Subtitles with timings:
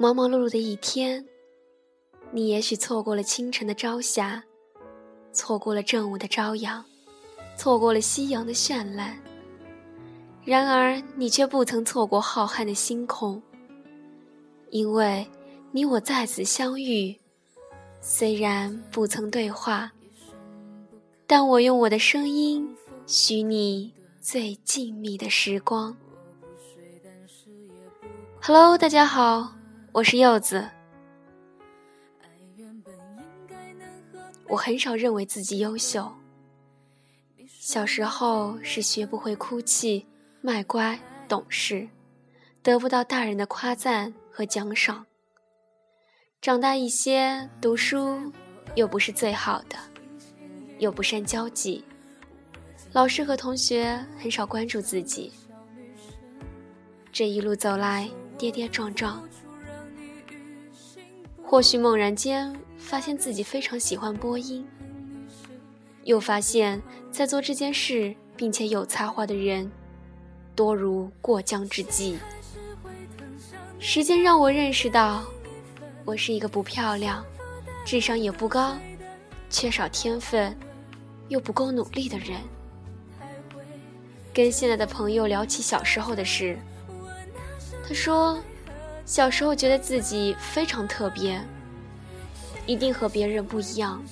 [0.00, 1.26] 忙忙碌碌的一天，
[2.30, 4.44] 你也许错过了清晨的朝霞，
[5.32, 6.84] 错过了正午的朝阳，
[7.56, 9.18] 错过了夕阳的绚烂。
[10.44, 13.42] 然而，你却不曾错过浩瀚的星空，
[14.70, 15.28] 因为
[15.72, 17.18] 你我在此相遇，
[18.00, 19.90] 虽然不曾对话，
[21.26, 22.72] 但我用我的声音
[23.04, 25.96] 许你最静谧的时光。
[28.40, 29.52] Hello，大家好，
[29.98, 30.64] 我是柚子。
[34.46, 36.08] 我很少认为自己优秀，
[37.48, 40.06] 小时候是学不会哭泣。
[40.40, 41.88] 卖乖懂事，
[42.62, 45.04] 得不到大人的夸赞和奖赏。
[46.40, 48.32] 长大一些，读书
[48.76, 49.76] 又不是最好的，
[50.78, 51.84] 又不善交际，
[52.92, 55.32] 老师和同学很少关注自己。
[57.10, 59.28] 这一路走来，跌跌撞撞，
[61.50, 64.68] 或许猛然间发现自己非常喜欢播音，
[66.04, 66.78] 又发现，
[67.10, 69.70] 在做这件事并且有才华的人。
[70.54, 72.18] 多如过江之鲫。
[73.78, 75.24] 时间让我认识到，
[76.04, 77.24] 我是一个不漂亮、
[77.82, 78.76] 智商也不高、
[79.48, 80.54] 缺少天分
[81.28, 82.38] 又不够努力的人。
[84.34, 86.58] 跟现在的朋友聊起小时候的事，
[87.88, 88.38] 他说，
[89.08, 91.42] 小时候觉得自己非常特别，
[92.66, 94.04] 一定和别人不一样。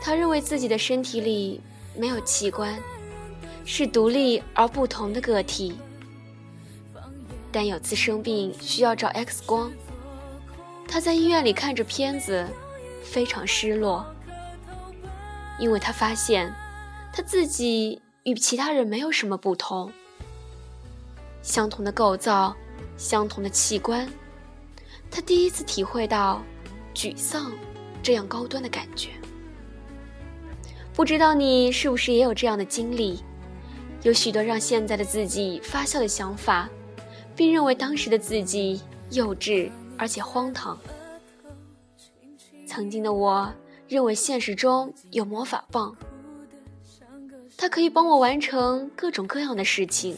[0.00, 1.60] 他认为自己的身体里
[1.94, 2.74] 没有器官。
[3.64, 5.78] 是独立而不同的个体，
[7.52, 9.70] 但有次生病需要照 X 光，
[10.88, 12.44] 他在医院里看着片子，
[13.04, 14.04] 非常失落，
[15.60, 16.52] 因为他发现
[17.12, 19.92] 他自己与其他人没有什么不同，
[21.40, 22.56] 相同的构造，
[23.02, 24.08] 相同的器官，
[25.10, 26.40] 他第一次体会到
[26.94, 27.50] 沮丧
[28.00, 29.10] 这样高端的感觉。
[30.94, 33.20] 不知道你是不是也有这样的经历？
[34.02, 36.70] 有许多让现在的自己发笑的想法，
[37.34, 38.80] 并认为当时的自己
[39.10, 39.68] 幼稚
[39.98, 40.78] 而且荒唐。
[42.64, 43.52] 曾经的我
[43.88, 45.96] 认为现实中有魔法棒，
[47.56, 50.16] 它可以帮我完成各种各样的事情。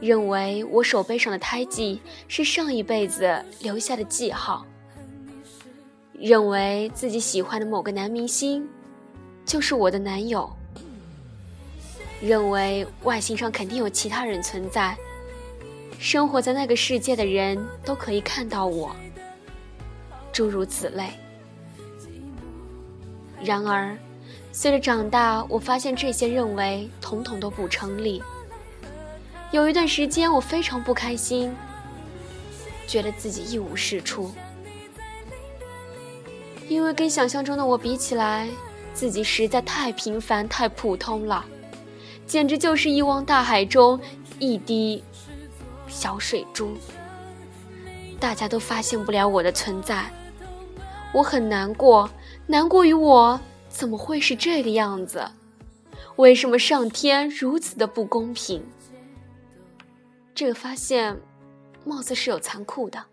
[0.00, 4.66] 认为我手背上的胎记是上一辈子留下的记号。
[6.18, 8.68] 认为自己喜欢的某个男明星，
[9.44, 10.50] 就是我的男友。
[12.20, 14.94] 认为外星上肯定有其他人存在，
[15.98, 18.94] 生活在那个世界的人都可以看到我，
[20.30, 21.08] 诸如此类。
[23.42, 23.96] 然而，
[24.52, 28.22] 随着长大，我发现这些认为统统都不成立。
[29.50, 31.52] 有一段时间，我非常不开心，
[32.86, 34.30] 觉得自己一无是处，
[36.68, 38.48] 因为跟想象中的我比起来，
[38.94, 41.44] 自己实在太平凡、太普通了。
[42.28, 43.98] 简直就是一汪大海中
[44.38, 45.02] 一滴
[45.88, 46.76] 小水珠，
[48.20, 50.08] 大家都发现不了我的存在，
[51.12, 52.08] 我很难过，
[52.46, 55.28] 难过于我怎么会是这个样子？
[56.14, 58.62] 为什么上天如此的不公平？
[60.40, 61.20] 这个发现，
[61.84, 63.04] 貌似是有残酷的。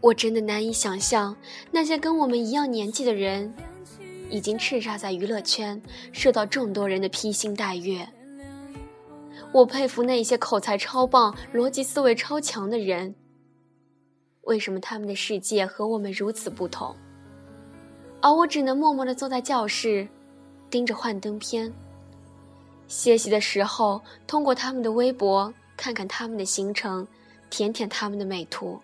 [0.00, 1.36] 我真的难以想象
[1.72, 3.52] 那些跟我们一样年纪的人。
[4.30, 8.08] 已经叱咤在娱乐圈，受到众多人的披星戴月。
[9.50, 13.12] 我佩服那些口才超棒、逻辑思维超强的人。
[14.42, 16.94] 为什么他们的世界和我们如此不同？
[18.20, 20.06] 而我只能默默地坐在教室，
[20.70, 21.74] 盯着幻灯片。
[22.88, 27.06] 歇息的时候，通过他们的微博看看他们的行程，
[27.48, 28.80] 舔舔他们的美图。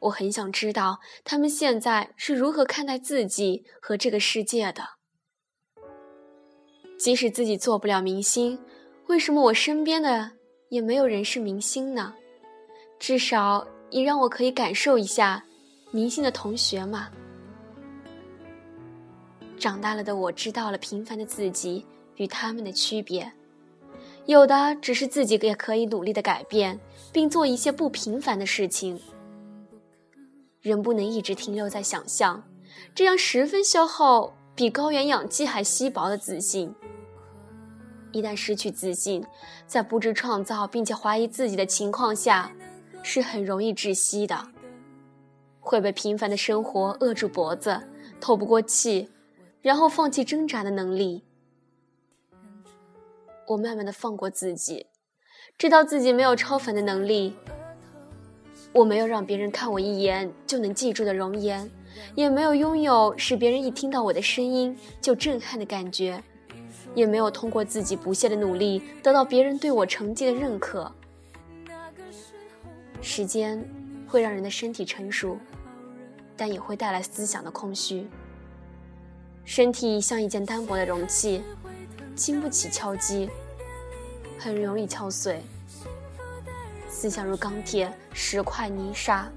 [0.00, 4.82] 我很想知道他们现在是如何看待自己和这个世界的。
[6.98, 8.58] 即使自己做不了明星，
[9.06, 10.32] 为什么我身边的
[10.70, 12.14] 也没有人是明星呢？
[12.98, 15.44] 至少也让我可以感受一下
[15.92, 17.08] 明星的同学嘛。
[19.58, 21.86] 长大了的我知道了平凡的自己
[22.22, 23.32] 与他们的区别，
[24.26, 26.78] 有的只是自己也可以努力的改变，
[27.12, 29.00] 并做一些不平凡的事情。
[30.60, 32.44] 人不能一直停留在想象，
[32.94, 36.72] 这样十分消耗比高原氧气还稀薄的自信。
[38.12, 39.24] 一旦失去自信，
[39.66, 42.52] 在不知创造并且怀疑自己的情况下，
[43.02, 44.46] 是很容易窒息的，
[45.58, 47.80] 会被平凡的生活扼住脖子，
[48.20, 49.08] 透不过气，
[49.60, 51.24] 然后放弃挣扎的能力。
[53.52, 54.86] 我慢慢的放过自己，
[55.58, 57.34] 知道自己没有超凡的能力。
[58.72, 61.70] 我没有让别人看我一眼就能记住的容颜，
[62.14, 66.22] 也没有拥有使别人一听到我的声音就震撼的感觉，
[66.94, 70.90] 也没有通过自己不懈的努力得到别人对我成绩的认可。
[73.02, 73.62] 时间
[74.08, 75.36] 会让人的身体成熟，
[76.38, 78.08] 但也会带来思想的空虚。
[79.44, 81.42] 身体像一件单薄的容器，
[82.14, 83.28] 经不起敲击，
[84.42, 85.40] 很容易敲碎。
[86.88, 89.30] 思想如钢铁、石块、泥沙，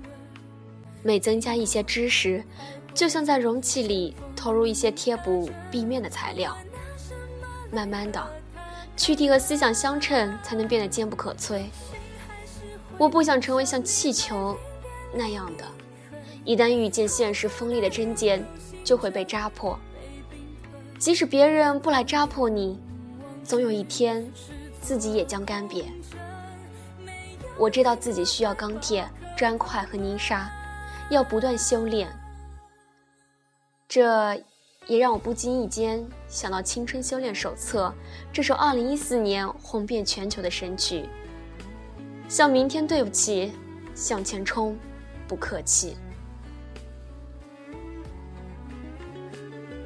[1.03, 2.43] 每增加一些知识，
[2.91, 6.57] 就像在容器里投入一些贴补壁面的材料。
[7.71, 8.27] 慢慢的，
[8.97, 11.65] 躯体和思想相称，才能变得坚不可摧。
[12.97, 14.57] 我不想成为像气球
[15.13, 15.65] 那样的，
[16.43, 18.43] 一旦遇见现实锋利的针尖，
[18.83, 19.77] 就会被扎破。
[20.97, 22.79] 即使别人不来扎破你，
[23.43, 24.31] 总有一天，
[24.85, 25.85] 自己也将干瘪。
[27.57, 30.47] 我知道自己需要钢铁、砖块和泥沙，
[31.09, 32.07] 要不断修炼。
[33.87, 34.35] 这
[34.85, 37.87] 也让我不经意间想到《青春修炼手册》
[38.31, 41.09] 这首2014年红遍全球的神曲。
[42.27, 43.51] 向明天对不起，
[43.95, 44.77] 向前冲，
[45.27, 45.97] 不客气。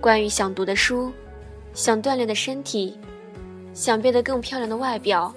[0.01, 1.13] 关于想读的书，
[1.73, 2.97] 想锻炼的身体，
[3.79, 5.33] 想变得更漂亮的外表，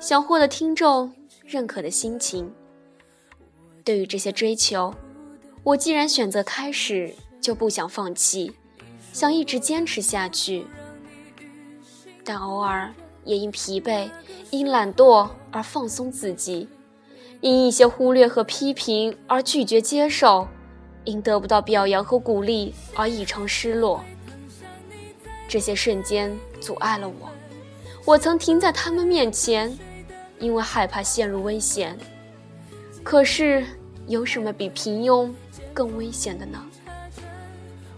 [0.00, 1.12] 想获得听众。
[1.46, 2.52] 认可的心情。
[3.84, 4.92] 对于这些追求，
[5.62, 8.52] 我既然选择开始，就不想放弃，
[9.12, 10.66] 想一直坚持下去。
[12.24, 12.92] 但偶尔
[13.24, 14.10] 也因疲惫、
[14.50, 16.66] 因懒惰而放松自己，
[17.40, 20.48] 因一些忽略和批评而拒绝接受，
[21.04, 24.02] 因得不到表扬和鼓励而异常失落。
[25.46, 27.30] 这些瞬间阻碍了我，
[28.04, 29.76] 我曾停在他们面前。
[30.38, 31.96] 因为害怕陷入危险，
[33.04, 33.64] 可是
[34.08, 35.30] 有什么比平庸
[35.72, 36.58] 更危险的呢？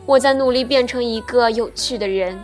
[0.04, 2.38] 我在努力变成一个有趣的人。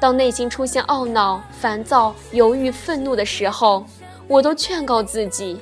[0.00, 3.86] 当内心出现懊恼、烦躁、犹豫、愤怒的时候，
[4.26, 5.60] 我都劝告自己，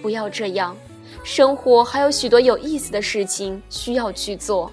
[0.00, 0.74] 不要这样。
[1.22, 4.72] 生活还有许多有意思的事情需要去做。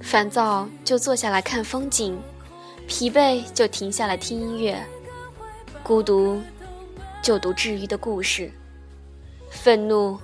[0.00, 2.18] 烦躁就坐下来看风景，
[2.90, 4.76] 疲惫就停下来听音乐。
[5.80, 6.40] 孤独，
[7.22, 8.50] 就读治愈的故事；
[9.48, 10.18] 愤怒，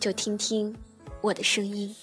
[0.00, 0.74] 就听听
[1.20, 1.94] 我的声音。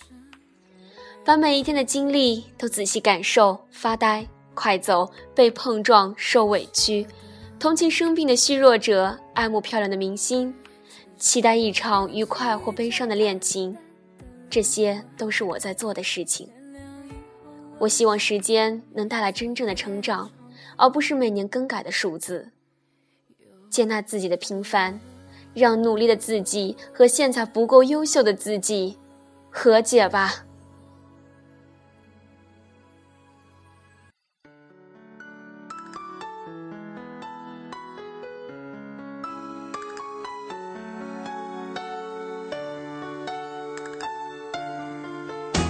[1.26, 7.06] 把每一天的经历都仔细感受，发呆、快走、被碰撞、受委屈，
[7.60, 10.54] 同情生病的虚弱者，爱慕漂亮的明星，
[11.18, 13.76] 期待一场愉快或悲伤的恋情，
[14.48, 16.48] 这些都是我在做的事情。
[17.82, 20.30] 我希望时间能带来真正的成长，
[20.78, 22.52] 而不是每年更改的数字。
[23.72, 25.00] 接纳自己的平凡，
[25.56, 29.00] 让努力的自己和现在不够优秀的自己
[29.50, 30.46] 和解吧。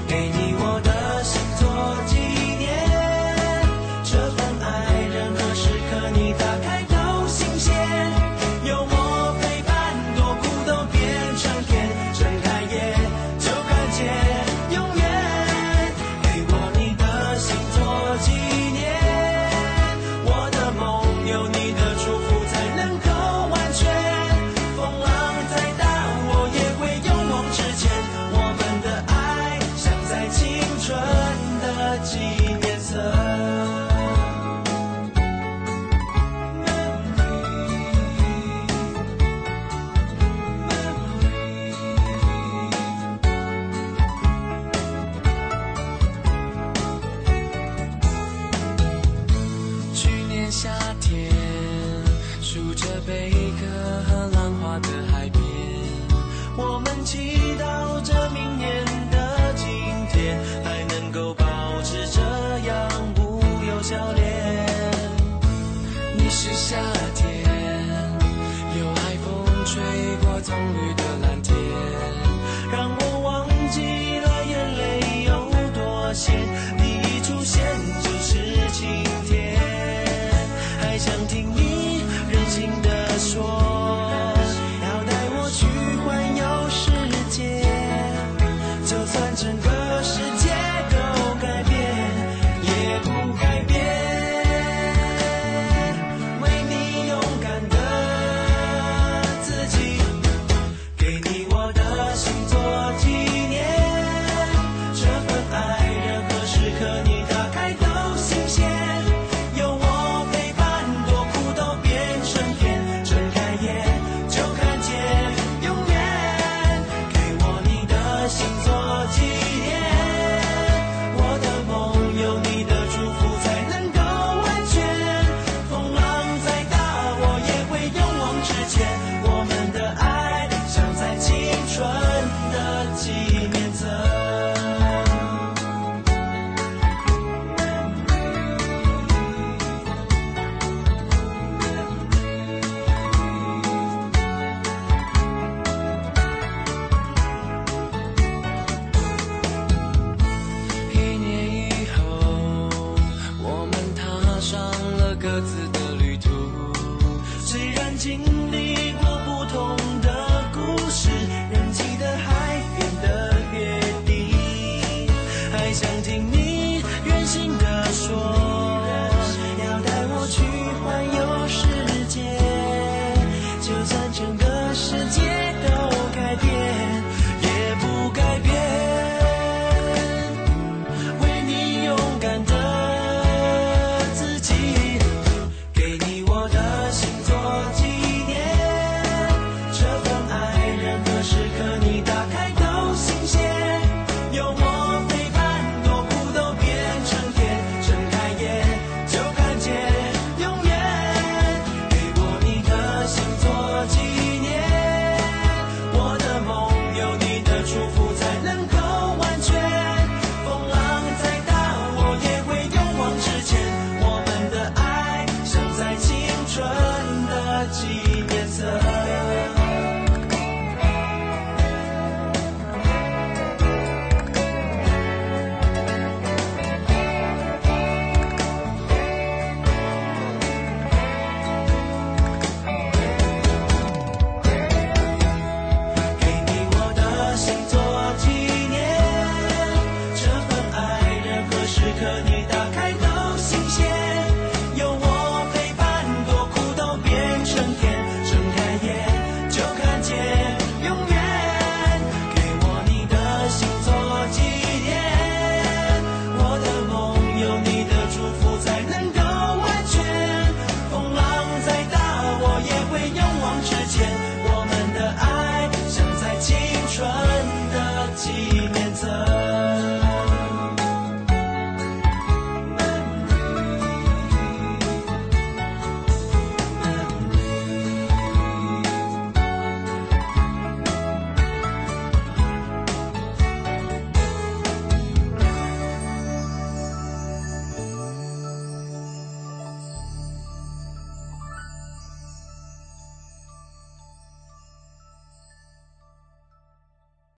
[0.10, 0.41] 给你